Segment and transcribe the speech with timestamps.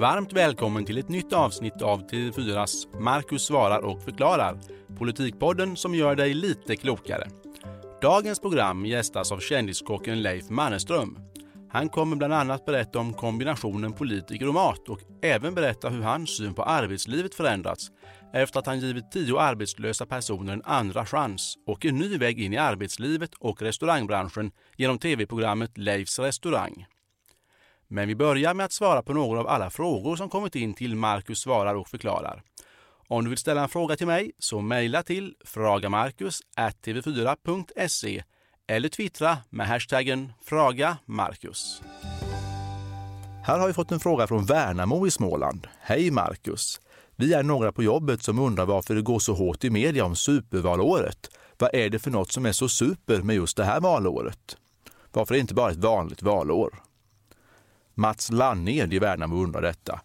[0.00, 4.58] Varmt välkommen till ett nytt avsnitt av TV4s Marcus svarar och förklarar.
[4.98, 7.28] Politikpodden som gör dig lite klokare.
[8.02, 11.18] Dagens program gästas av kändiskocken Leif Mannerström.
[11.70, 16.36] Han kommer bland annat berätta om kombinationen politiker och mat och även berätta hur hans
[16.36, 17.88] syn på arbetslivet förändrats
[18.32, 22.52] efter att han givit tio arbetslösa personer en andra chans och en ny väg in
[22.52, 26.86] i arbetslivet och restaurangbranschen genom tv-programmet Leifs restaurang.
[27.92, 30.96] Men vi börjar med att svara på några av alla frågor som kommit in till
[30.96, 32.42] Marcus svarar och förklarar.
[33.08, 38.22] Om du vill ställa en fråga till mig så mejla till fragamarcus.tv4.se
[38.66, 41.82] eller twittra med hashtaggen FragaMarcus.
[43.44, 45.66] Här har vi fått en fråga från Värnamo i Småland.
[45.80, 46.80] Hej Marcus!
[47.16, 50.16] Vi är några på jobbet som undrar varför det går så hårt i media om
[50.16, 51.30] supervalåret.
[51.58, 54.56] Vad är det för något som är så super med just det här valåret?
[55.12, 56.89] Varför är det inte bara ett vanligt valår?
[58.00, 60.00] Mats Lanned i Värnamo undrar detta.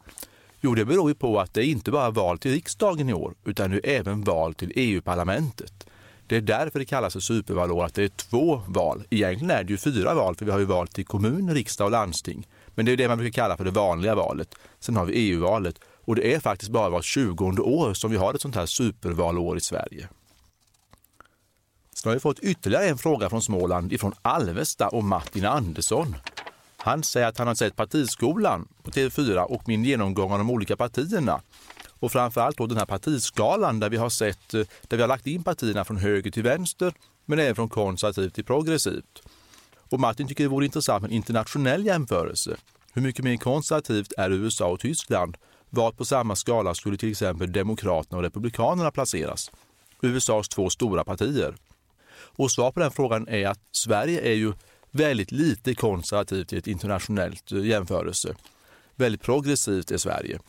[0.61, 3.33] Jo, det beror ju på att det inte bara är val till riksdagen i år,
[3.45, 5.87] utan det är även val till EU-parlamentet.
[6.27, 9.03] Det är därför det kallas för supervalår, att det är två val.
[9.09, 11.91] Egentligen är det ju fyra val, för vi har ju val till kommun, riksdag och
[11.91, 12.47] landsting.
[12.67, 14.55] Men det är det man brukar kalla för det vanliga valet.
[14.79, 18.33] Sen har vi EU-valet och det är faktiskt bara vart tjugonde år som vi har
[18.33, 20.07] ett sånt här supervalår i Sverige.
[21.93, 26.15] Sen har vi fått ytterligare en fråga från Småland ifrån Alvesta och Martin Andersson.
[26.85, 30.75] Han säger att han har sett Partiskolan på TV4 och min genomgång av de olika
[30.75, 31.41] partierna.
[31.99, 35.27] Och framförallt då den här partiskalan där vi har sett, eh, där vi har lagt
[35.27, 36.93] in partierna från höger till vänster,
[37.25, 39.21] men även från konservativt till progressivt.
[39.89, 42.55] Och Martin tycker det vore intressant med en internationell jämförelse.
[42.93, 45.37] Hur mycket mer konservativt är USA och Tyskland?
[45.69, 49.51] Var på samma skala skulle till exempel Demokraterna och Republikanerna placeras?
[50.01, 51.55] USAs två stora partier.
[52.37, 54.53] Och svar på den frågan är att Sverige är ju
[54.95, 58.35] väldigt lite konservativt i ett internationellt eh, jämförelse.
[58.95, 60.39] Väldigt progressivt är Sverige.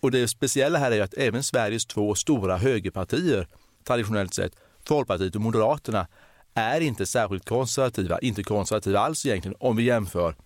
[0.00, 3.48] Och det speciella här är att även Sveriges två stora högerpartier,
[3.84, 4.52] traditionellt sett,
[4.84, 6.06] Folkpartiet och Moderaterna,
[6.54, 10.36] är inte särskilt konservativa, inte konservativa alls egentligen om vi jämför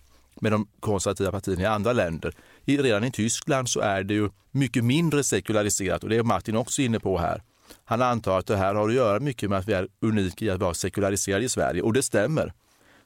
[0.40, 2.34] med de konservativa partierna i andra länder.
[2.64, 6.82] redan i Tyskland så är det ju mycket mindre sekulariserat och det är Martin också
[6.82, 7.42] inne på här.
[7.84, 10.50] Han antar att det här har att göra mycket med att vi är unika i
[10.50, 12.52] att vara sekulariserade i Sverige och det stämmer.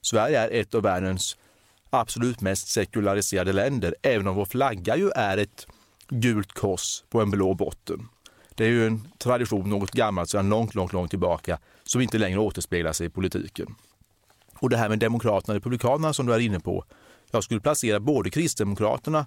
[0.04, 1.36] Sverige är ett av världens
[1.90, 5.66] absolut mest sekulariserade länder, även om vår flagga ju är ett
[6.08, 8.08] gult kors på en blå botten.
[8.54, 12.38] Det är ju en tradition, något gammalt sedan långt, långt, långt tillbaka, som inte längre
[12.38, 13.74] återspeglar sig i politiken.
[14.58, 16.84] Och det här med Demokraterna och Republikanerna som du är inne på.
[17.30, 19.26] Jag skulle placera både Kristdemokraterna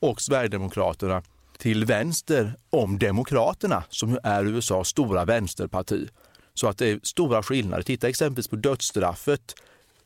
[0.00, 1.22] och Sverigedemokraterna
[1.58, 6.08] till vänster om Demokraterna, som ju är USAs stora vänsterparti.
[6.54, 7.82] Så att det är stora skillnader.
[7.82, 9.54] Titta exempelvis på dödsstraffet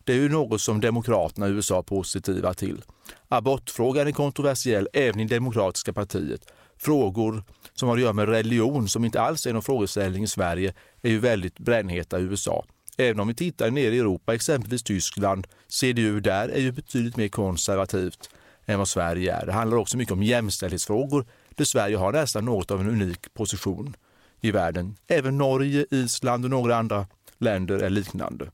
[0.04, 2.82] det är ju något som demokraterna i USA är positiva till.
[3.28, 6.52] Abortfrågan är kontroversiell även i Demokratiska partiet.
[6.78, 10.74] Frågor som har att göra med religion, som inte alls är någon frågeställning i Sverige,
[11.02, 12.64] är ju väldigt brännheta i USA.
[12.96, 17.28] Även om vi tittar ner i Europa, exempelvis Tyskland, CDU där är ju betydligt mer
[17.28, 18.30] konservativt
[18.66, 19.46] än vad Sverige är.
[19.46, 23.96] Det handlar också mycket om jämställdhetsfrågor där Sverige har nästan något av en unik position
[24.40, 24.96] i världen.
[25.06, 27.06] Även Norge, Island och några andra
[27.38, 28.50] länder är liknande.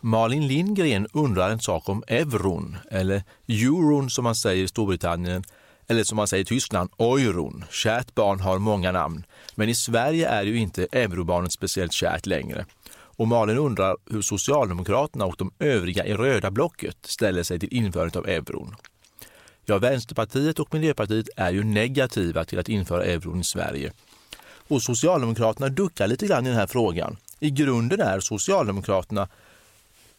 [0.00, 5.44] Malin Lindgren undrar en sak om euron, eller euron som man säger i Storbritannien,
[5.86, 7.64] eller som man säger i Tyskland, euron.
[7.70, 9.24] Kärt barn har många namn,
[9.54, 12.66] men i Sverige är ju inte eurobarnet speciellt kärt längre.
[13.18, 18.16] Och Malin undrar hur Socialdemokraterna och de övriga i röda blocket ställer sig till införandet
[18.16, 18.74] av euron.
[19.64, 23.92] Ja, Vänsterpartiet och Miljöpartiet är ju negativa till att införa euron i Sverige.
[24.68, 27.16] Och Socialdemokraterna duckar lite grann i den här frågan.
[27.40, 29.28] I grunden är Socialdemokraterna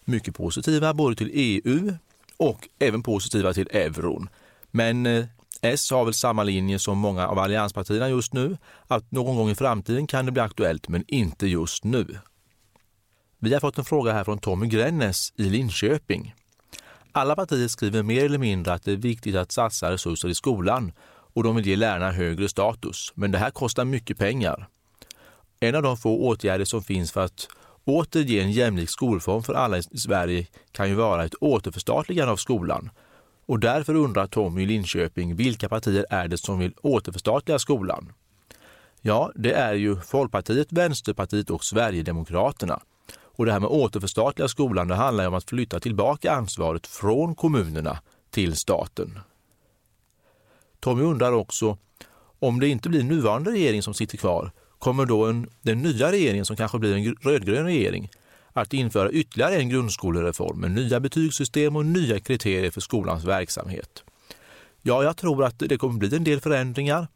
[0.07, 1.93] mycket positiva både till EU
[2.37, 4.29] och även positiva till euron.
[4.71, 5.25] Men eh,
[5.61, 8.57] S har väl samma linje som många av allianspartierna just nu,
[8.87, 12.19] att någon gång i framtiden kan det bli aktuellt, men inte just nu.
[13.39, 16.33] Vi har fått en fråga här från Tommy Grännes i Linköping.
[17.11, 20.91] Alla partier skriver mer eller mindre att det är viktigt att satsa resurser i skolan
[21.33, 24.67] och de vill ge lärarna högre status, men det här kostar mycket pengar.
[25.59, 27.47] En av de få åtgärder som finns för att
[27.87, 32.89] återge en jämlik skolform för alla i Sverige kan ju vara ett återförstatligande av skolan.
[33.45, 38.13] Och därför undrar Tommy i Linköping vilka partier är det som vill återförstatliga skolan?
[39.01, 42.81] Ja, det är ju Folkpartiet, Vänsterpartiet och Sverigedemokraterna.
[43.37, 47.99] Och det här med återförstatliga skolan, det handlar om att flytta tillbaka ansvaret från kommunerna
[48.29, 49.19] till staten.
[50.79, 51.77] Tommy undrar också
[52.39, 56.45] om det inte blir nuvarande regering som sitter kvar, kommer då en, den nya regeringen,
[56.45, 58.09] som kanske blir en rödgrön regering,
[58.53, 64.03] att införa ytterligare en grundskolereform med nya betygssystem och nya kriterier för skolans verksamhet.
[64.81, 67.07] Ja, jag tror att det kommer bli en del förändringar,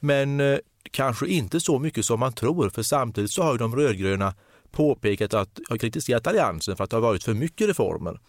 [0.00, 0.58] men eh,
[0.90, 4.34] kanske inte så mycket som man tror, för samtidigt så har ju de rödgröna
[4.70, 8.20] påpekat att, har kritiserat Alliansen för att det har varit för mycket reformer.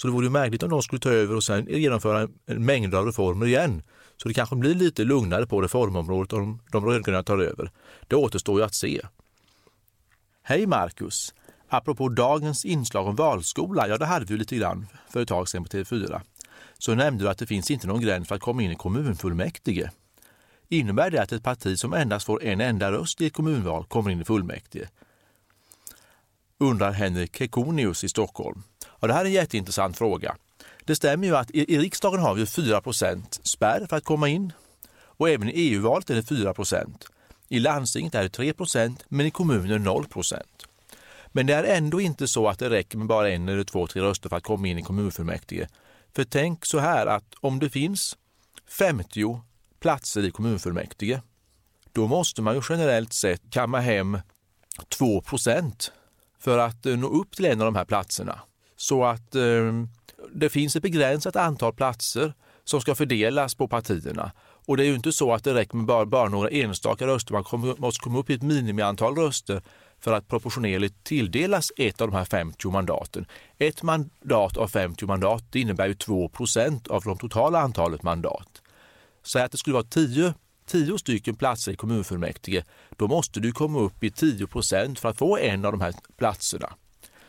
[0.00, 2.94] Så det vore ju märkligt om de skulle ta över och sen genomföra en mängd
[2.94, 3.82] av reformer igen.
[4.16, 7.70] Så det kanske blir lite lugnare på reformområdet om de rödgröna tar över.
[8.08, 9.00] Det återstår ju att se.
[10.42, 11.34] Hej Marcus!
[11.68, 15.48] Apropå dagens inslag om valskola, ja det hade vi ju lite grann för ett tag
[15.48, 16.20] sedan på TV4.
[16.78, 19.90] Så nämnde du att det finns inte någon gräns för att komma in i kommunfullmäktige.
[20.68, 24.10] Innebär det att ett parti som endast får en enda röst i ett kommunval kommer
[24.10, 24.88] in i fullmäktige?
[26.58, 28.62] Undrar Henrik Kekonius i Stockholm.
[29.00, 30.36] Och det här är en jätteintressant fråga.
[30.84, 34.52] Det stämmer ju att i, i riksdagen har vi 4% spärr för att komma in
[35.20, 37.06] och även i EU-valet är det 4%
[37.48, 40.36] I landstinget är det 3% men i kommunen 0%
[41.32, 44.02] Men det är ändå inte så att det räcker med bara en eller två, tre
[44.02, 45.68] röster för att komma in i kommunfullmäktige.
[46.14, 48.16] För tänk så här att om det finns
[48.68, 49.40] 50
[49.80, 51.20] platser i kommunfullmäktige,
[51.92, 54.18] då måste man ju generellt sett kamma hem
[54.98, 55.90] 2%
[56.38, 58.40] för att eh, nå upp till en av de här platserna.
[58.80, 59.72] Så att eh,
[60.32, 62.34] det finns ett begränsat antal platser
[62.64, 64.32] som ska fördelas på partierna.
[64.66, 67.32] Och det är ju inte så att det räcker med bara, bara några enstaka röster.
[67.32, 69.62] Man kommer, måste komma upp i ett minimiantal röster
[70.00, 73.26] för att proportionerligt tilldelas ett av de här 50 mandaten.
[73.58, 78.62] Ett mandat av 50 mandat det innebär ju 2 procent av det totala antalet mandat.
[79.26, 80.34] Säg att det skulle vara 10,
[80.66, 82.64] 10 stycken platser i kommunfullmäktige.
[82.96, 85.94] Då måste du komma upp i 10 procent för att få en av de här
[86.18, 86.74] platserna.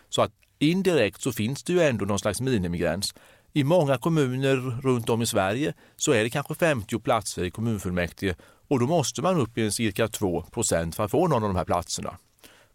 [0.09, 3.13] Så att indirekt så finns det ju ändå någon slags minimigräns.
[3.53, 8.35] I många kommuner runt om i Sverige så är det kanske 50 platser i kommunfullmäktige
[8.67, 11.55] och då måste man upp i en cirka 2% för att få någon av de
[11.55, 12.17] här platserna.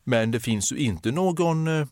[0.04, 1.86] Men det finns ju inte någon eh,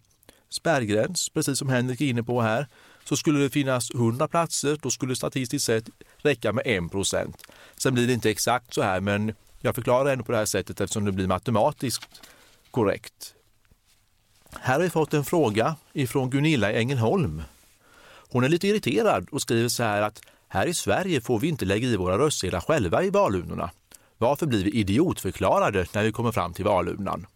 [0.48, 2.68] spärrgräns, precis som Henrik är inne på här.
[3.04, 7.34] Så skulle det finnas 100 platser, då skulle det statistiskt sett räcka med 1%
[7.76, 10.80] Sen blir det inte exakt så här, men jag förklarar ändå på det här sättet
[10.80, 12.22] eftersom det blir matematiskt
[12.70, 13.34] korrekt.
[14.60, 17.42] Här har vi fått en fråga ifrån Gunilla i Ängelholm.
[18.30, 21.64] Hon är lite irriterad och skriver så här att här i Sverige får vi inte
[21.64, 23.70] lägga i våra röstsedlar själva i valurnorna.
[24.18, 27.26] Varför blir vi idiotförklarade när vi kommer fram till valurnan?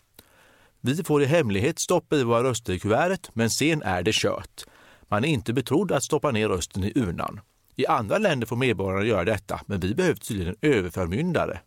[0.81, 4.65] Vi får i hemlighet stoppa i våra röster i kuvertet, men sen är det kört.
[5.09, 7.41] Man är inte betrodd att stoppa ner rösten i urnan.
[7.77, 11.61] I andra länder får medborgarna göra detta, men vi behöver tydligen en överförmyndare.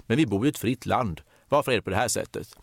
[0.00, 1.20] Men vi bor i ett fritt land.
[1.48, 2.56] Varför är det på det här sättet?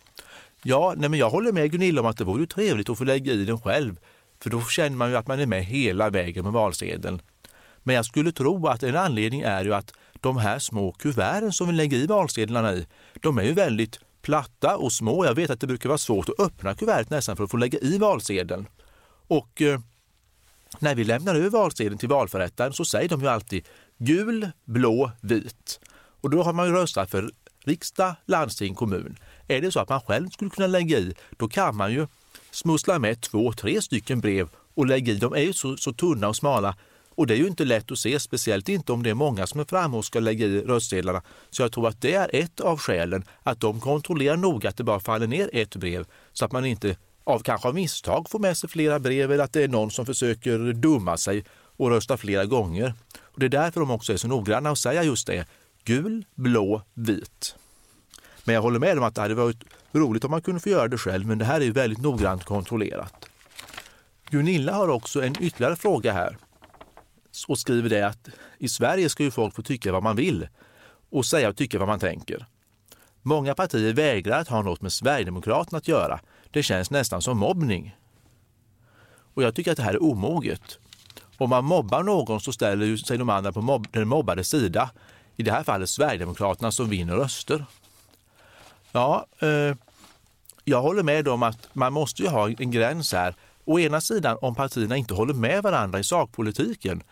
[0.64, 3.34] Ja, nej men jag håller med Gunilla om att det vore trevligt att få lägga
[3.34, 4.00] i den själv,
[4.44, 7.22] för då känner man ju att man är med hela vägen med valsedeln.
[7.84, 11.68] Men jag skulle tro att en anledning är ju att de här små kuverten som
[11.68, 15.26] vi lägger i valsedlarna i, de är ju väldigt platta och små.
[15.26, 17.80] Jag vet att det brukar vara svårt att öppna kuvertet nästan för att få lägga
[17.80, 18.68] i valsedeln.
[19.28, 19.80] Och eh,
[20.80, 23.66] när vi lämnar över valsedeln till valförrättaren så säger de ju alltid
[23.98, 25.80] gul, blå, vit.
[26.22, 27.32] Och då har man ju röstat för
[27.66, 29.18] riksdag, landsting, kommun.
[29.48, 32.08] Är det så att man själv skulle kunna lägga i, då kan man ju
[32.52, 35.16] smussla med två, tre stycken brev och lägga i.
[35.16, 36.76] De är ju så, så tunna och smala
[37.18, 39.60] och det är ju inte lätt att se, speciellt inte om det är många som
[39.60, 41.22] är framme och ska lägga i röstsedlarna.
[41.50, 44.84] Så jag tror att det är ett av skälen, att de kontrollerar noga att det
[44.84, 48.58] bara faller ner ett brev så att man inte av kanske av misstag får med
[48.58, 51.46] sig flera brev eller att det är någon som försöker dumma sig
[51.78, 52.94] och rösta flera gånger.
[53.20, 55.46] Och det är därför de också är så noggranna och säga just det.
[55.84, 57.56] Gul, blå, vit.
[58.48, 60.88] Men jag håller med om att det hade varit roligt om man kunde få göra
[60.88, 63.30] det själv, men det här är väldigt noggrant kontrollerat.
[64.30, 66.38] Gunilla har också en ytterligare fråga här
[67.48, 70.48] och skriver det att i Sverige ska ju folk få tycka vad man vill
[71.10, 72.46] och säga och tycka vad man tänker.
[73.22, 76.20] Många partier vägrar att ha något med Sverigedemokraterna att göra.
[76.52, 77.98] Det känns nästan som mobbning.
[79.34, 80.80] Och jag tycker att det här är omoget.
[81.38, 84.92] Om man mobbar någon så ställer sig de andra på mobb den mobbade sida.
[85.36, 87.66] I det här fallet Sverigedemokraterna som vinner röster.
[88.98, 89.76] Ja, eh,
[90.64, 93.36] jag håller med om att man måste ju ha en gräns här.
[93.66, 97.04] Å ena sidan om partierna inte håller med varandra i sakpolitiken,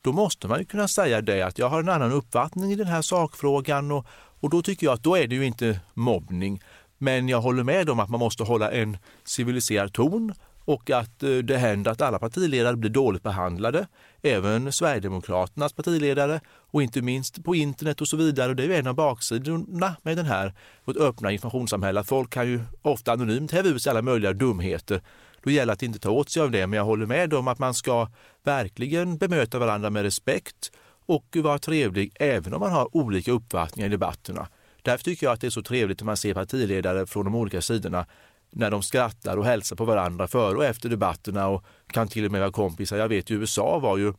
[0.00, 2.86] då måste man ju kunna säga det att jag har en annan uppfattning i den
[2.86, 4.06] här sakfrågan och,
[4.40, 6.62] och då tycker jag att då är det ju inte mobbning.
[6.98, 10.34] Men jag håller med om att man måste hålla en civiliserad ton
[10.64, 13.86] och att eh, det händer att alla partiledare blir dåligt behandlade.
[14.22, 18.50] Även Sverigedemokraternas partiledare och inte minst på internet och så vidare.
[18.50, 20.54] och Det är ju en av baksidorna med den här
[20.84, 22.04] vårt öppna informationssamhälle.
[22.04, 25.02] Folk kan ju ofta anonymt häva ut sig alla möjliga dumheter.
[25.42, 26.66] Då gäller det att inte ta åt sig av det.
[26.66, 28.08] Men jag håller med om att man ska
[28.44, 30.72] verkligen bemöta varandra med respekt
[31.06, 34.48] och vara trevlig även om man har olika uppfattningar i debatterna.
[34.82, 37.60] Därför tycker jag att det är så trevligt när man ser partiledare från de olika
[37.60, 38.06] sidorna
[38.52, 42.32] när de skrattar och hälsar på varandra före och efter debatterna och kan till och
[42.32, 42.96] med vara kompisar.
[42.96, 44.12] Jag vet i USA var ju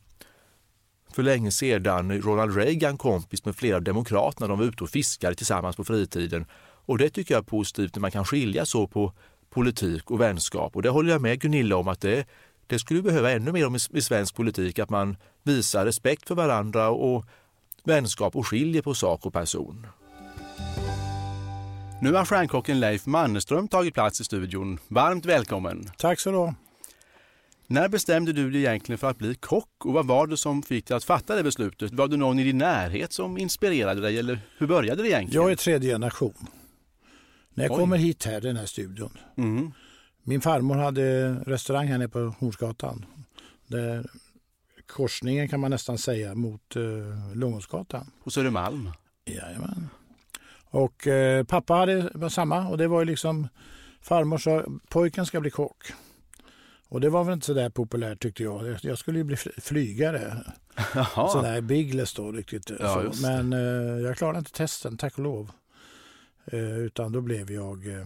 [1.12, 4.48] för länge sedan Ronald Reagan kompis med flera av demokraterna.
[4.48, 6.46] De var ute och fiskade tillsammans på fritiden.
[6.86, 9.12] Och det tycker jag är positivt när man kan skilja så på
[9.50, 10.76] politik och vänskap.
[10.76, 12.26] Och det håller jag med Gunilla om att det,
[12.66, 16.28] det skulle vi behöva ännu mer om i, i svensk politik, att man visar respekt
[16.28, 17.24] för varandra och
[17.84, 19.86] vänskap och skiljer på sak och person.
[22.00, 24.78] Nu har stjärnkocken Leif Mannerström tagit plats i studion.
[24.88, 25.90] Varmt välkommen!
[25.98, 26.54] Tack så du
[27.66, 30.86] När bestämde du dig egentligen för att bli kock och vad var det som fick
[30.86, 31.92] dig att fatta det beslutet?
[31.92, 35.42] Var det någon i din närhet som inspirerade dig eller hur började det egentligen?
[35.42, 36.46] Jag är tredje generation.
[37.54, 37.78] När jag Oj.
[37.78, 39.18] kommer hit här, den här studion.
[39.36, 39.72] Mm.
[40.22, 43.06] Min farmor hade restaurang här nere på Hornsgatan.
[43.66, 44.06] Där
[44.86, 48.10] korsningen kan man nästan säga mot uh, Långåsgatan.
[48.24, 48.90] På Södermalm?
[49.24, 49.83] Jajamän.
[50.74, 53.48] Och eh, pappa hade var samma och det var ju liksom
[54.00, 55.92] farmor sa pojken ska bli kock.
[56.88, 58.78] Och det var väl inte så där populärt tyckte jag.
[58.82, 60.36] Jag skulle ju bli flygare.
[61.14, 62.70] Sådär Biggles då riktigt.
[62.80, 63.22] Ja, så.
[63.22, 65.50] Men eh, jag klarade inte testen, tack och lov.
[66.46, 67.86] Eh, utan då blev jag...
[67.86, 68.04] Eh,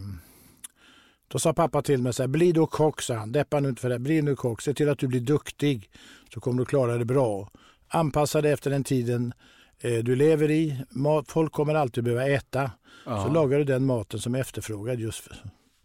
[1.29, 3.33] då sa pappa till mig så här, bli då kock, sa han.
[3.33, 3.99] Deppa nu inte för det.
[3.99, 4.63] Bli nu kock.
[4.63, 5.91] Se till att du blir duktig
[6.35, 7.51] så kommer du klara det bra.
[7.89, 9.37] Anpassa dig efter den tiden Eh,
[9.81, 10.85] du lever i.
[11.27, 12.71] Folk kommer alltid behöva äta.
[13.07, 13.25] Ja.
[13.25, 15.29] Så lagar du den maten som är efterfrågad just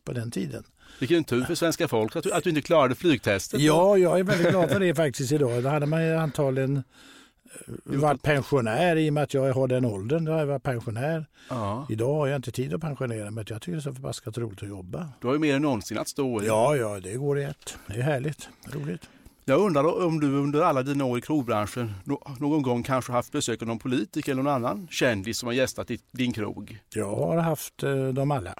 [0.03, 0.63] på den tiden.
[0.99, 3.59] Vilken tur för svenska folk att du, att du inte klarade flygtestet.
[3.59, 5.63] Ja, jag är väldigt glad för det faktiskt idag.
[5.63, 10.25] Då hade man antagligen eh, varit pensionär i och med att jag har den åldern.
[10.25, 11.25] Då har jag varit pensionär.
[11.49, 11.87] Ja.
[11.89, 13.45] Idag har jag inte tid att pensionera mig.
[13.47, 15.09] Jag tycker det är så förbaskat roligt att jobba.
[15.21, 16.47] Du har ju mer än någonsin att stå i.
[16.47, 17.77] Ja, ja, det går i ett.
[17.87, 18.49] Det är härligt.
[18.71, 19.09] Roligt.
[19.45, 21.93] Jag undrar om du under alla dina år i krogbranschen
[22.39, 25.91] någon gång kanske haft besök av någon politiker eller någon annan kändis som har gästat
[26.11, 26.79] din krog?
[26.93, 28.55] Jag har haft eh, dem alla.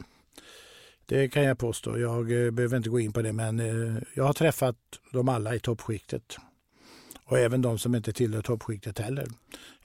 [1.06, 2.00] Det kan jag påstå.
[2.00, 4.76] Jag eh, behöver inte gå in på det men eh, jag har träffat
[5.12, 6.38] dem alla i toppskiktet.
[7.26, 9.28] Och även de som inte tillhör toppskiktet heller.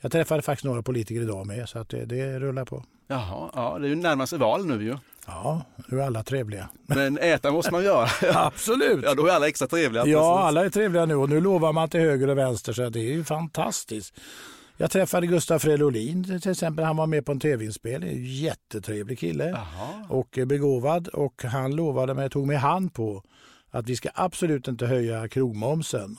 [0.00, 2.84] Jag träffade faktiskt några politiker idag med så att det, det rullar på.
[3.06, 4.96] Jaha, ja, det är ju närmast val nu ju.
[5.28, 6.68] Ja, nu är alla trevliga.
[6.86, 8.08] Men äta måste man göra.
[8.46, 9.04] Absolut.
[9.04, 10.06] Ja, då är alla extra trevliga.
[10.06, 10.46] Ja, precis.
[10.46, 13.12] alla är trevliga nu och nu lovar man till höger och vänster så det är
[13.12, 14.14] ju fantastiskt.
[14.76, 16.84] Jag träffade Gustaf Fridolin till exempel.
[16.84, 18.24] Han var med på en tv-inspelning.
[18.24, 20.06] Jättetrevlig kille Aha.
[20.08, 21.08] och begåvad.
[21.08, 23.22] Och han lovade mig, tog mig hand på
[23.70, 26.16] att vi ska absolut inte höja krogmomsen.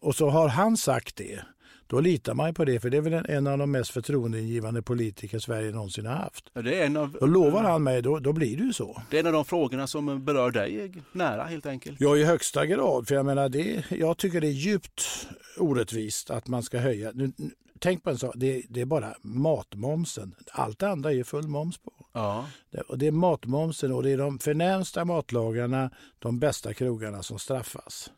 [0.00, 1.40] Och så har han sagt det.
[1.88, 5.38] Då litar man på det, för det är väl en av de mest förtroendeingivande politiker
[5.38, 6.50] Sverige någonsin har haft.
[6.52, 9.02] Ja, det är en av, då lovar han mig, då, då blir det ju så.
[9.10, 12.00] Det är en av de frågorna som berör dig nära helt enkelt.
[12.00, 13.08] Ja, i högsta grad.
[13.08, 15.28] För jag, menar, det, jag tycker det är djupt
[15.58, 17.10] orättvist att man ska höja.
[17.14, 17.32] Nu,
[17.78, 20.34] tänk på en sak, det, det, är bara matmomsen.
[20.52, 21.92] Allt det andra är full moms på.
[22.12, 22.46] Ja.
[22.70, 27.38] Det, och det är matmomsen och det är de förnämsta matlagarna, de bästa krogarna som
[27.38, 28.10] straffas.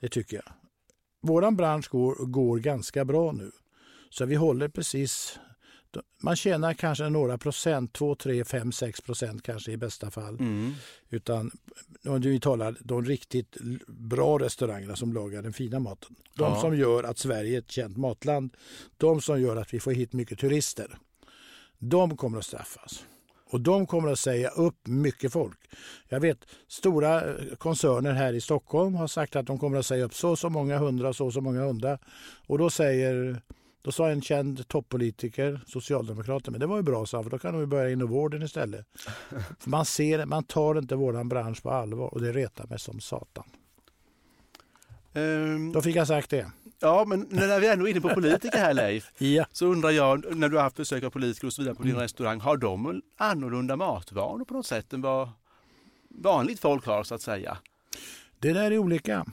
[0.00, 0.63] Det tycker jag.
[1.26, 3.50] Vår bransch går, går ganska bra nu.
[4.10, 5.38] Så vi håller precis...
[6.22, 10.34] Man tjänar kanske några procent, 2, 3, 5, 6 procent kanske i bästa fall.
[10.34, 10.72] Mm.
[11.10, 11.50] Utan
[12.04, 16.16] om vi talar de riktigt bra restaurangerna som lagar den fina maten.
[16.36, 16.60] De ja.
[16.60, 18.56] som gör att Sverige är ett känt matland.
[18.96, 20.98] De som gör att vi får hit mycket turister.
[21.78, 23.04] De kommer att straffas.
[23.54, 25.58] Och de kommer att säga upp mycket folk.
[26.08, 30.04] Jag vet stora eh, koncerner här i Stockholm har sagt att de kommer att säga
[30.04, 31.98] upp så och så många hundra, så och så många hundra.
[32.46, 33.40] Och då säger
[33.82, 37.66] då sa en känd toppolitiker, socialdemokrat, men det var ju bra, för då kan de
[37.66, 38.86] börja inom vården istället.
[39.64, 43.44] man, ser, man tar inte våran bransch på allvar och det retar mig som satan.
[45.14, 46.50] Um, då fick jag sagt det.
[46.80, 49.46] Ja, men när vi ändå är inne på politiker här Leif, ja.
[49.52, 51.92] så undrar jag, när du har haft besök av politiker och så vidare på din
[51.92, 52.02] mm.
[52.02, 55.28] restaurang, har de annorlunda matvanor på något sätt än vad
[56.08, 57.58] vanligt folk har så att säga?
[58.38, 59.26] Det där är olika.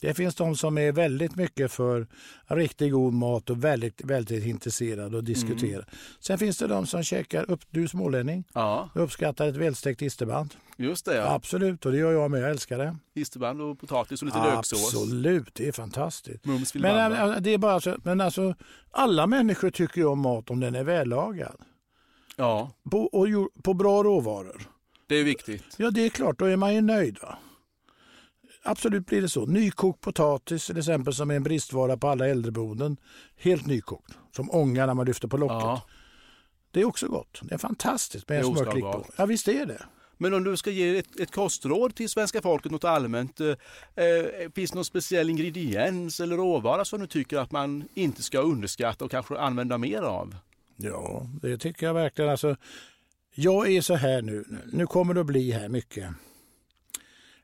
[0.00, 2.06] Det finns de som är väldigt mycket för
[2.46, 5.72] riktigt god mat och väldigt, väldigt intresserade och diskuterar.
[5.72, 5.84] Mm.
[6.20, 8.90] Sen finns det de som käkar, upp, du smålänning, ja.
[8.94, 10.54] uppskattar ett välstekt isterband.
[10.76, 11.16] Just det.
[11.16, 11.34] Ja.
[11.34, 12.42] Absolut, och det gör jag med.
[12.42, 12.96] Jag älskar det.
[13.14, 14.94] Isterband och potatis och lite löksås.
[14.94, 16.44] Absolut, det är fantastiskt.
[16.74, 18.54] Men, äh, det är bara så, men alltså,
[18.90, 21.56] alla människor tycker om mat om den är vällagad.
[22.36, 22.70] Ja.
[22.90, 23.26] På, och
[23.62, 24.62] på bra råvaror.
[25.06, 25.64] Det är viktigt.
[25.76, 26.38] Ja, det är klart.
[26.38, 27.18] Då är man ju nöjd.
[27.22, 27.38] Va?
[28.70, 29.46] Absolut blir det så.
[29.46, 32.96] Nykokt potatis till exempel som är en bristvara på alla äldreboenden.
[33.36, 34.18] Helt nykokt.
[34.36, 35.54] Som ånga när man lyfter på locket.
[35.54, 35.82] Ja.
[36.70, 37.40] Det är också gott.
[37.42, 39.06] Det är fantastiskt med en smörklick på.
[39.16, 39.82] Ja visst är det.
[40.16, 43.40] Men om du ska ge ett, ett kostråd till svenska folket något allmänt.
[43.40, 48.22] Eh, eh, finns det någon speciell ingrediens eller råvara som du tycker att man inte
[48.22, 50.36] ska underskatta och kanske använda mer av?
[50.76, 52.30] Ja, det tycker jag verkligen.
[52.30, 52.56] Alltså,
[53.34, 54.44] jag är så här nu.
[54.72, 56.08] Nu kommer det att bli här mycket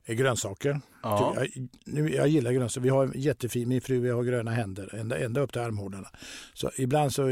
[0.07, 0.81] grönsaker.
[1.03, 1.35] Ja.
[1.37, 2.83] Jag, nu, jag gillar grönsaker.
[2.83, 6.09] Vi har jättefin, min fru vi har gröna händer ända, ända upp till armhålorna.
[6.55, 7.23] Så ibland så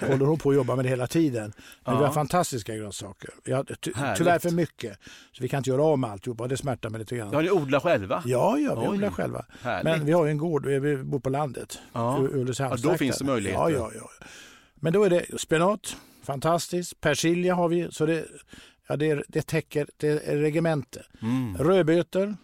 [0.00, 1.52] håller hon på att jobba med det hela tiden.
[1.84, 2.00] Men ja.
[2.00, 3.30] vi har fantastiska grönsaker.
[3.44, 4.98] Jag, ty, tyvärr för mycket.
[5.32, 6.48] Så vi kan inte göra av med alltihopa.
[6.48, 7.30] Det smärtar mig lite grann.
[7.32, 8.22] Ja, ni odlar själva?
[8.26, 8.94] Ja, ja vi Oj.
[8.94, 9.44] odlar själva.
[9.62, 9.84] Härligt.
[9.84, 11.78] Men vi har en gård, vi bor på landet.
[11.92, 12.28] Ja.
[12.58, 13.62] ja då finns det möjligheter.
[13.62, 14.26] Ja, ja, ja.
[14.74, 17.00] Men då är det spenat, fantastiskt.
[17.00, 17.88] Persilja har vi.
[17.90, 18.24] Så det,
[18.88, 21.04] ja, det, det täcker, det är regemente.
[21.22, 21.56] Mm.
[21.56, 22.36] Rödbetor,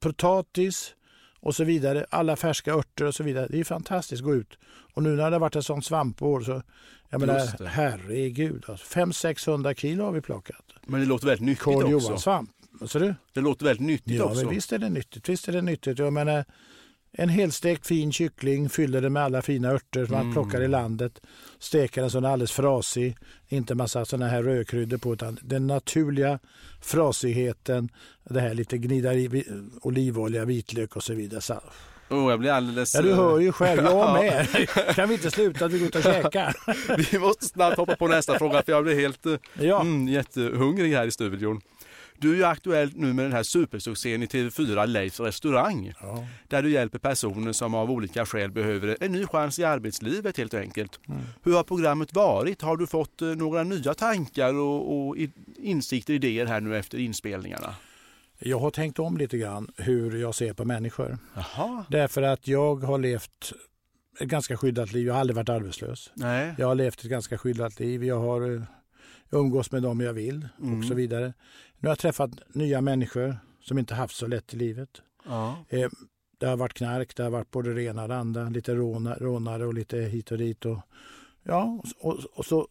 [0.00, 0.94] potatis
[1.40, 2.06] och så vidare.
[2.10, 3.46] Alla färska örter och så vidare.
[3.50, 4.58] Det är fantastiskt att gå ut.
[4.94, 6.62] Och nu när det har varit ett sånt svampår så,
[7.10, 8.64] jag menar, herregud.
[8.68, 10.64] Alltså, 500-600 kilo har vi plockat.
[10.86, 12.18] Men det låter väldigt nyttigt Carl också.
[12.18, 12.50] svamp.
[12.80, 13.14] Vad du?
[13.32, 14.44] Det låter väldigt nyttigt ja, också.
[14.44, 15.28] Men visst är det nyttigt.
[15.28, 15.98] Visst är det nyttigt.
[15.98, 16.44] Jag menar,
[17.18, 20.26] en helstekt fin kyckling, fyller den med alla fina örter som mm.
[20.26, 21.20] man plockar i landet.
[21.58, 23.16] Steker den så den är alldeles frasig.
[23.48, 26.38] Inte massa sådana här rödkryddor på utan den naturliga
[26.80, 27.88] frasigheten.
[28.24, 29.44] Det här lite gnida i
[29.82, 31.40] olivolja, vitlök och så vidare.
[31.40, 31.60] Så.
[32.10, 32.94] Oh, jag blir alldeles...
[32.94, 33.84] Ja, du hör ju själv.
[33.84, 34.68] Jag med.
[34.94, 36.56] kan vi inte sluta att vi går ut och käkar?
[37.12, 39.26] vi måste snabbt hoppa på nästa fråga för jag blir helt
[39.60, 39.80] ja.
[39.80, 41.60] mm, jättehungrig här i studion.
[42.18, 45.92] Du är ju aktuell nu med den här supersuccén i TV4 Leifs restaurang.
[46.00, 46.26] Ja.
[46.48, 50.54] Där du hjälper personer som av olika skäl behöver en ny chans i arbetslivet helt
[50.54, 51.00] enkelt.
[51.08, 51.20] Mm.
[51.42, 52.62] Hur har programmet varit?
[52.62, 55.16] Har du fått eh, några nya tankar och, och
[55.56, 57.74] insikter, idéer här nu efter inspelningarna?
[58.38, 61.18] Jag har tänkt om lite grann hur jag ser på människor.
[61.36, 61.84] Aha.
[61.88, 63.52] Därför att jag har levt
[64.20, 65.06] ett ganska skyddat liv.
[65.06, 66.10] Jag har aldrig varit arbetslös.
[66.14, 66.54] Nej.
[66.58, 68.04] Jag har levt ett ganska skyddat liv.
[68.04, 68.66] Jag har
[69.32, 70.78] eh, umgås med dem jag vill mm.
[70.78, 71.32] och så vidare.
[71.78, 75.02] Nu har jag träffat nya människor som inte haft så lätt i livet.
[75.24, 75.64] Ja.
[75.68, 75.88] Eh,
[76.38, 79.74] det har varit knark, det har varit både rena och andra, lite rånare, rånare och
[79.74, 80.64] lite hit och dit.
[80.64, 80.78] Och,
[81.42, 82.68] ja, och, och så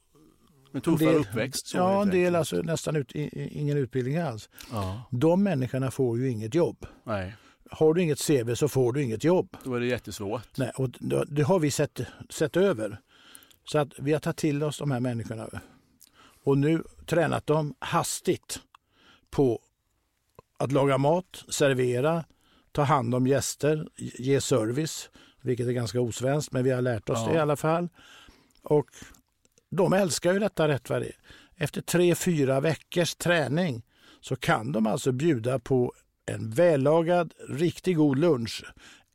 [0.75, 1.67] men tuffare del, uppväxt?
[1.67, 4.49] Så ja, en del alltså nästan ut, ingen utbildning alls.
[4.71, 5.03] Ja.
[5.11, 6.85] De människorna får ju inget jobb.
[7.03, 7.35] Nej.
[7.71, 9.57] Har du inget CV så får du inget jobb.
[9.63, 10.57] Då är det jättesvårt.
[10.57, 10.89] Nej, och
[11.27, 12.99] det har vi sett, sett över.
[13.63, 15.49] Så att vi har tagit till oss de här människorna
[16.45, 18.59] och nu tränat dem hastigt
[19.29, 19.61] på
[20.57, 22.25] att laga mat, servera,
[22.71, 25.09] ta hand om gäster, ge service,
[25.41, 27.27] vilket är ganska osvenskt, men vi har lärt oss ja.
[27.27, 27.89] det i alla fall.
[28.63, 28.85] Och
[29.69, 31.11] de älskar ju detta rätt vad det
[31.55, 33.83] Efter tre, fyra veckors träning
[34.21, 35.93] så kan de alltså bjuda på
[36.25, 38.65] en vällagad, riktigt god lunch.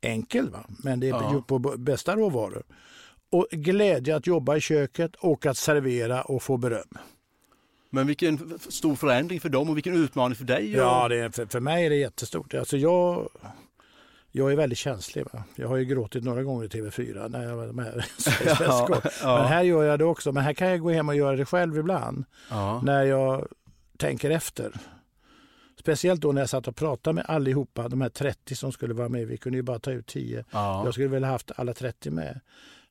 [0.01, 0.65] Enkel, va?
[0.83, 1.43] men det är ja.
[1.47, 2.63] på bästa råvaror.
[3.29, 6.97] Och glädje att jobba i köket och att servera och få beröm.
[7.93, 10.71] Men vilken stor förändring för dem och vilken utmaning för dig.
[10.71, 12.53] Ja, det för, för mig är det jättestort.
[12.53, 13.29] Alltså jag,
[14.31, 15.25] jag är väldigt känslig.
[15.33, 15.43] Va?
[15.55, 18.03] Jag har ju gråtit några gånger i TV4 när jag var med.
[18.45, 19.37] ja, ja.
[19.37, 20.31] Men här gör jag det också.
[20.31, 22.25] Men här kan jag gå hem och göra det själv ibland.
[22.49, 22.81] Ja.
[22.83, 23.47] När jag
[23.97, 24.71] tänker efter.
[25.79, 29.09] Speciellt då när jag satt och pratade med allihopa, de här 30 som skulle vara
[29.09, 29.27] med.
[29.27, 30.45] Vi kunde ju bara ta ut 10.
[30.51, 30.85] Ja.
[30.85, 32.39] Jag skulle väl haft alla 30 med.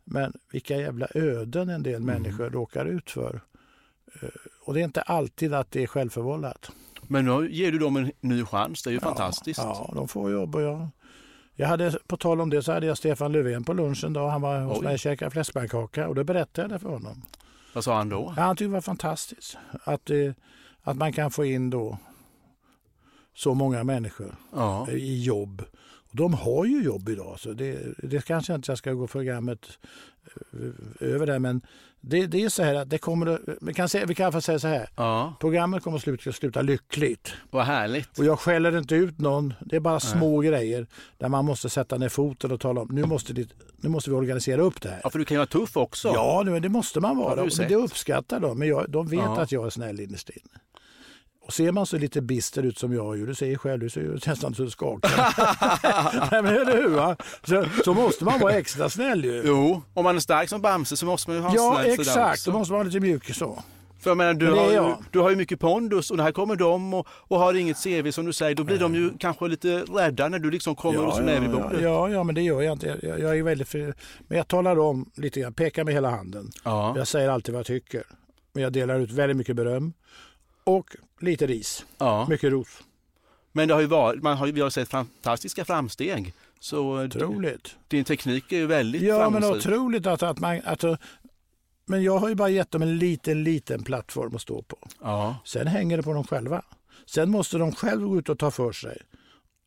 [0.05, 2.07] Men vilka jävla öden en del mm.
[2.07, 3.41] människor råkar ut för.
[4.23, 4.29] Eh,
[4.65, 6.71] och det är inte alltid att det är självförvållat.
[7.03, 9.61] Men nu ger du dem en ny chans, det är ju ja, fantastiskt.
[9.63, 10.89] Ja, de får jobb och jag,
[11.55, 14.27] jag hade, på tal om det så hade jag Stefan Löfven på lunchen då.
[14.27, 17.23] Han var hos mig och käkade fläskpannkaka och då berättade jag det för honom.
[17.73, 18.35] Vad sa han då?
[18.37, 19.59] Ja, han tyckte det var fantastiskt.
[19.85, 20.33] Att, eh,
[20.83, 21.99] att man kan få in då
[23.35, 24.91] så många människor ja.
[24.91, 25.63] i jobb.
[26.13, 29.79] De har ju jobb idag, så det, det kanske inte jag ska gå programmet
[30.53, 31.39] eh, över det.
[31.39, 31.61] Men
[32.01, 34.33] det, det är så här att det kommer vi kan, säga, vi kan i alla
[34.33, 34.89] fall säga så här.
[34.97, 35.35] Ja.
[35.41, 37.33] Programmet kommer att sluta, sluta lyckligt.
[37.51, 38.19] Vad härligt.
[38.19, 39.55] Och jag skäller inte ut någon.
[39.61, 40.01] Det är bara Nej.
[40.01, 40.87] små grejer
[41.19, 44.17] där man måste sätta ner foten och tala om nu måste, det, nu måste vi
[44.17, 45.01] organisera upp det här.
[45.05, 46.09] Ja, för du kan ju vara tuff också.
[46.09, 47.47] Ja, det måste man vara.
[47.59, 48.59] Men det uppskattar de.
[48.59, 49.41] Men jag, de vet ja.
[49.41, 50.61] att jag är snäll innerst inne.
[51.51, 54.01] Och ser man så lite bister ut som jag gör, du säger själv, du ser
[54.01, 55.11] ju nästan så du skakar.
[56.31, 56.89] Nej, men eller hur?
[56.89, 57.17] Va?
[57.45, 59.43] Så, så, måste man vara extra snäll ju.
[59.47, 62.45] Jo, om man är stark som Bamse så måste man ju ha Ja, snäll exakt.
[62.45, 63.63] Då måste man vara lite mjuk så.
[64.01, 66.95] För jag menar, du, har ju, du har ju mycket pondus och här kommer de
[66.95, 68.55] och, och har inget CV som du säger.
[68.55, 71.41] Då blir de ju kanske lite rädda när du liksom kommer ja, och så ja,
[71.41, 71.81] vid bordet.
[71.83, 72.99] Ja, ja, men det gör jag inte.
[73.03, 73.95] Jag, jag är väldigt för,
[74.29, 76.51] Men jag talar om lite grann, pekar med hela handen.
[76.65, 76.95] Ja.
[76.97, 78.03] Jag säger alltid vad jag tycker.
[78.53, 79.93] Men jag delar ut väldigt mycket beröm
[80.65, 81.87] och lite ris.
[81.99, 82.27] Ja.
[82.29, 82.83] Mycket ros.
[83.53, 86.35] Men det har ju varit, man har, vi har sett fantastiska framsteg.
[86.61, 87.77] Så otroligt.
[87.89, 89.51] Din teknik är ju väldigt Ja, framgångsrik.
[89.51, 90.61] men otroligt att, att man...
[90.65, 90.85] Att,
[91.87, 94.79] men jag har ju bara gett dem en liten, liten plattform att stå på.
[95.01, 95.37] Ja.
[95.45, 96.63] Sen hänger det på dem själva.
[97.07, 98.99] Sen måste de själva gå ut och ta för sig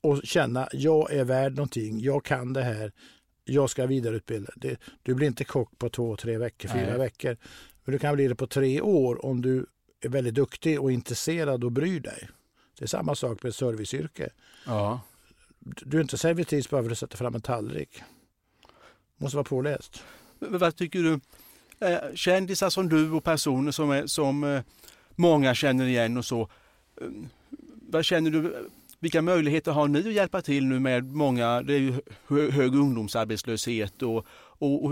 [0.04, 2.92] och känna jag är värd någonting, jag kan det här,
[3.44, 4.52] jag ska vidareutbilda.
[4.56, 6.98] Det, du blir inte kock på två, tre veckor, fyra Nej.
[6.98, 7.38] veckor.
[7.86, 9.66] Men du kan bli det på tre år om du
[10.06, 12.30] är väldigt duktig och intresserad och bryr dig.
[12.80, 14.30] Det är samma sak med serviceyrke.
[14.66, 15.02] Ja.
[15.60, 18.04] Du är inte servitris bara för att sätta fram en tallrik.
[19.18, 20.04] Måste vara påläst.
[20.40, 21.20] Vad tycker du?
[21.88, 24.62] Eh, kändisar som du och personer som, är, som eh,
[25.16, 26.42] många känner igen och så.
[27.02, 27.08] Eh,
[27.82, 28.70] vad känner du?
[29.00, 34.02] Vilka möjligheter har ni att hjälpa till nu med många, det är ju hög ungdomsarbetslöshet
[34.02, 34.92] och, och, och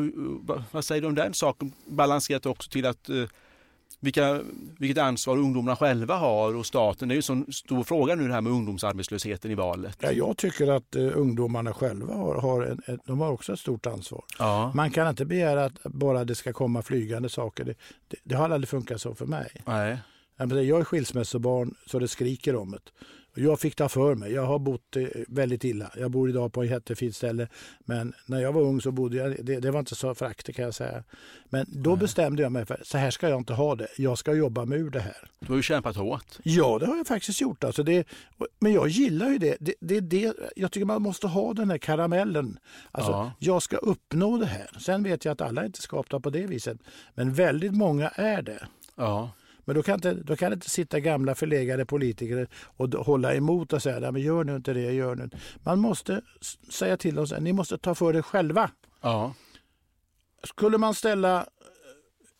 [0.71, 1.73] vad säger du om den saken?
[1.85, 3.09] Balanserat också till att
[4.01, 4.41] vilka,
[4.79, 7.07] vilket ansvar ungdomarna själva har och staten.
[7.07, 9.97] Det är ju en sån stor fråga nu det här med ungdomsarbetslösheten i valet.
[9.99, 13.85] Ja, jag tycker att uh, ungdomarna själva har, har, en, de har också ett stort
[13.85, 14.23] ansvar.
[14.39, 14.71] Ja.
[14.75, 17.63] Man kan inte begära att bara det ska komma flygande saker.
[17.63, 17.75] Det,
[18.07, 19.51] det, det har aldrig funkat så för mig.
[19.65, 19.97] Nej.
[20.37, 22.77] Jag är skilsmässobarn så det skriker om det.
[23.33, 24.31] Jag fick ta för mig.
[24.31, 25.91] Jag har bott eh, väldigt illa.
[25.97, 27.47] Jag bor idag på ett jättefint ställe.
[27.79, 30.65] Men när jag var ung så bodde jag, det, det var inte så föraktligt kan
[30.65, 31.03] jag säga.
[31.49, 31.99] Men då Nej.
[31.99, 33.87] bestämde jag mig för så här ska jag inte ha det.
[33.97, 35.29] Jag ska jobba mig ur det här.
[35.39, 36.25] Du har ju kämpat hårt.
[36.43, 37.63] Ja, det har jag faktiskt gjort.
[37.63, 38.07] Alltså det,
[38.59, 39.57] men jag gillar ju det.
[39.59, 40.33] Det, det, det.
[40.55, 42.59] Jag tycker man måste ha den här karamellen.
[42.91, 43.31] Alltså, ja.
[43.39, 44.69] Jag ska uppnå det här.
[44.79, 46.77] Sen vet jag att alla inte är skapta på det viset.
[47.13, 48.67] Men väldigt många är det.
[48.95, 49.31] Ja.
[49.65, 52.47] Men då kan, inte, då kan inte sitta gamla förlegade politiker
[52.77, 55.29] och hålla emot och säga men gör nu inte det, gör nu
[55.63, 56.21] Man måste
[56.69, 58.71] säga till dem ni måste ta för er själva.
[59.01, 59.33] Ja.
[60.43, 61.45] Skulle man ställa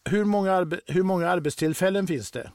[0.09, 2.51] hur många, hur många arbetstillfällen finns det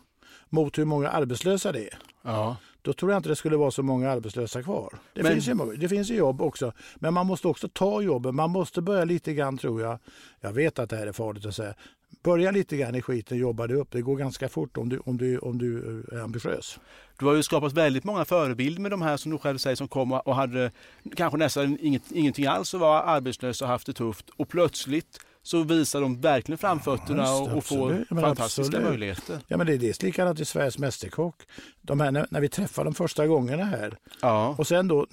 [0.49, 1.99] mot hur många arbetslösa det är?
[2.23, 2.57] Ja.
[2.83, 4.93] Då tror jag inte det skulle vara så många arbetslösa kvar.
[5.13, 5.33] Det, men...
[5.33, 6.73] finns ju, det finns ju jobb också.
[6.95, 8.35] Men man måste också ta jobben.
[8.35, 9.99] Man måste börja lite grann tror jag.
[10.41, 11.75] Jag vet att det här är farligt att säga.
[12.23, 13.89] Börja lite grann i skiten, jobba dig upp.
[13.91, 16.79] Det går ganska fort om du, om du, om du är ambitiös.
[17.19, 19.89] Du har ju skapat väldigt många förebilder med de här som du själv säger som
[19.89, 20.71] kom och hade
[21.17, 24.31] kanske nästan inget, ingenting alls och var arbetslösa och haft det tufft.
[24.37, 28.89] Och plötsligt så visar de verkligen framfötterna ja, och, och får fantastiska absolut.
[28.89, 29.39] möjligheter.
[29.49, 31.43] Ja, men det är det likadant i Sveriges Mästerkock.
[31.83, 34.55] De här, när, när vi träffar dem första gångerna här ja.
[34.59, 35.07] och sen då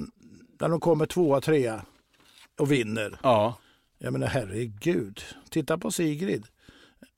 [0.60, 1.86] när de kommer tvåa, trea
[2.60, 3.20] och vinner.
[3.24, 3.58] Ja.
[3.98, 6.46] Jag menar herregud, titta på Sigrid.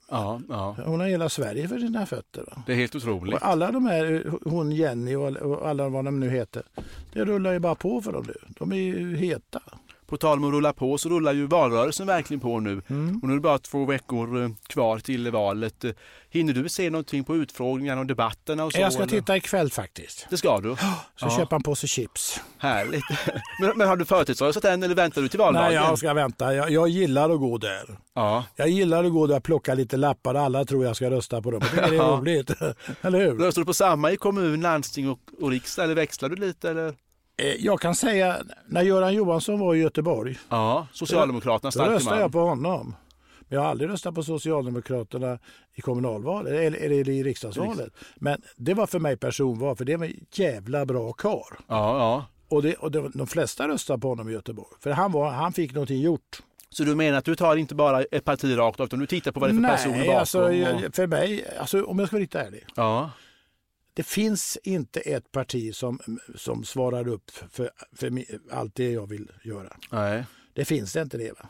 [0.09, 0.75] Ja, ja.
[0.85, 2.41] Hon har hela Sverige för sina fötter.
[2.41, 2.63] Va?
[2.65, 3.35] Det är helt otroligt.
[3.35, 6.63] Och alla de här, hon Jenny och alla vad de nu heter,
[7.13, 8.35] det rullar ju bara på för dem nu.
[8.59, 9.61] De är ju heta.
[10.07, 12.81] På tal om att rulla på så rullar ju valrörelsen verkligen på nu.
[12.87, 13.19] Mm.
[13.21, 15.85] Och nu är det bara två veckor eh, kvar till valet.
[16.29, 18.65] Hinner du se någonting på utfrågningarna och debatterna?
[18.65, 19.09] Och så, jag ska eller?
[19.09, 20.27] titta ikväll faktiskt.
[20.29, 20.75] Det ska du?
[20.75, 20.85] Så
[21.19, 21.37] ja.
[21.37, 22.41] köpa en påse chips.
[22.57, 23.03] Härligt.
[23.61, 25.67] men, men har du förtidsröstat än eller väntar du till valdagen?
[25.67, 26.53] Nej, jag ska vänta.
[26.53, 27.97] Jag, jag gillar att gå där.
[28.13, 28.45] Ja.
[28.55, 30.35] Jag gillar att gå där och plocka lite lappar.
[30.35, 31.61] Alla tror jag ska rösta på dem.
[31.63, 32.51] Jag tycker det är roligt.
[33.01, 33.37] eller hur?
[33.37, 36.69] Röstar du på samma i kommun, landsting och, och riksdag eller växlar du lite?
[36.69, 36.93] Eller?
[37.37, 40.39] Eh, jag kan säga, när Göran Johansson var i Göteborg.
[40.49, 42.95] Ja, Socialdemokraterna starke Då röstade jag på honom.
[43.47, 45.39] Men jag har aldrig röstat på Socialdemokraterna
[45.73, 47.93] i kommunalvalet eller, eller i riksdagsvalet.
[48.15, 51.59] Men det var för mig personval, för det var en jävla bra kar.
[51.67, 52.25] Ja, ja.
[52.49, 54.69] Och, det, och det, de flesta röstade på honom i Göteborg.
[54.79, 56.41] För han, var, han fick någonting gjort.
[56.69, 59.31] Så du menar att du tar inte bara ett parti rakt av, utan du tittar
[59.31, 60.19] på vad det är för Nej, personer bakom?
[60.19, 60.95] Alltså, och...
[60.95, 62.65] för mig, alltså, om jag ska vara riktigt ärlig.
[62.75, 63.11] Ja.
[63.95, 65.99] Det finns inte ett parti som,
[66.35, 69.77] som svarar upp för, för allt det jag vill göra.
[69.91, 70.23] Nej.
[70.53, 71.31] Det finns det inte det.
[71.31, 71.49] Va?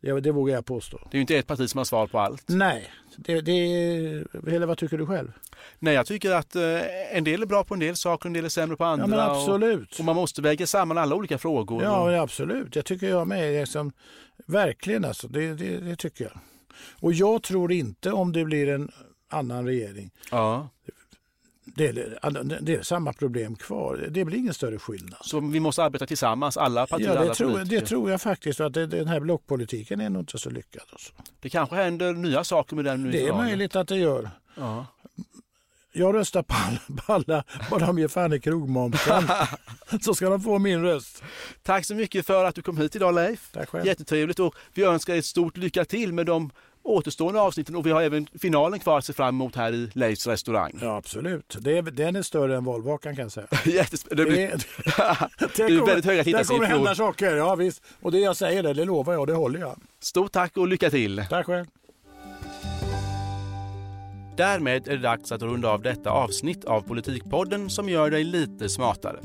[0.00, 0.98] Det, det vågar jag påstå.
[1.10, 2.44] Det är ju inte ett parti som har svar på allt.
[2.48, 2.90] Nej.
[3.16, 3.52] Det, det,
[4.46, 5.32] eller vad tycker du själv?
[5.78, 8.44] Nej, jag tycker att eh, en del är bra på en del saker, en del
[8.44, 9.04] är sämre på andra.
[9.04, 9.92] Ja, men absolut.
[9.92, 11.82] Och, och man måste väga samman alla olika frågor.
[11.82, 12.76] Ja, absolut.
[12.76, 13.60] Jag tycker jag med.
[13.60, 13.92] Liksom,
[14.46, 15.28] verkligen alltså.
[15.28, 16.38] Det, det, det tycker jag.
[17.00, 18.90] Och jag tror inte om det blir en
[19.28, 20.10] annan regering.
[20.30, 20.68] Ja
[21.76, 24.08] det är, det är samma problem kvar.
[24.10, 25.18] Det blir ingen större skillnad.
[25.20, 28.60] Så vi måste arbeta tillsammans, alla partier, ja, det alla tror, Det tror jag faktiskt.
[28.60, 30.82] att det, Den här blockpolitiken är nog inte så lyckad.
[30.92, 31.12] Alltså.
[31.40, 33.10] Det kanske händer nya saker med den nu.
[33.10, 34.30] Det är möjligt att det gör.
[34.54, 34.86] Ja.
[35.92, 36.54] Jag röstar på
[37.12, 39.28] alla, bara de ger fan i krogmomsen.
[40.00, 41.22] så ska de få min röst.
[41.62, 43.50] Tack så mycket för att du kom hit idag Leif.
[43.52, 43.86] Tack själv.
[43.86, 46.50] Jättetrevligt och vi önskar ett stort lycka till med de
[46.88, 50.26] återstående avsnitten och vi har även finalen kvar att se fram emot här i Leifs
[50.26, 50.78] restaurang.
[50.82, 53.46] Ja absolut, det är, den är större än valvakan kan jag säga.
[53.64, 54.24] Jättespännande.
[54.24, 54.48] Det, blir,
[55.38, 56.60] det, det är väldigt höga tittarsiffror.
[56.60, 57.82] Det kommer hända saker, ja visst.
[58.02, 59.80] Och det jag säger det, det lovar jag, det håller jag.
[60.00, 61.24] Stort tack och lycka till.
[61.30, 61.66] Tack själv.
[64.36, 68.68] Därmed är det dags att runda av detta avsnitt av Politikpodden som gör dig lite
[68.68, 69.20] smartare.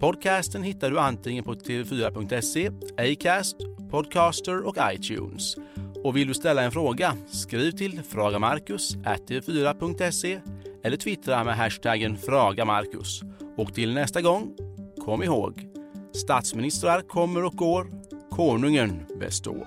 [0.00, 3.56] Podcasten hittar du antingen på tv4.se, Acast,
[3.90, 5.56] Podcaster och iTunes.
[6.04, 10.40] Och vill du ställa en fråga, skriv till fragamarkus.tv4.se
[10.84, 13.20] eller twittra med hashtaggen fragamarkus.
[13.56, 14.56] Och till nästa gång,
[15.04, 15.68] kom ihåg,
[16.14, 17.86] statsministrar kommer och går,
[18.30, 19.66] konungen består.